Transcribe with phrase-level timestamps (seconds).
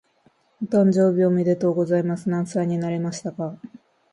[0.63, 2.27] お誕生日おめでとうございます。
[2.27, 3.59] 何歳になりましたか？